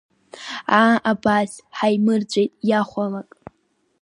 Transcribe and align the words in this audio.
Аа, 0.79 0.95
абааԥс, 1.11 1.55
ҳаимырҵәеит, 1.77 2.51
иахәалак! 2.69 3.29